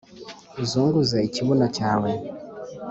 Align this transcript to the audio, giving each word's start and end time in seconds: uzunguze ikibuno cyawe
uzunguze 0.61 1.17
ikibuno 1.27 1.65
cyawe 1.75 2.11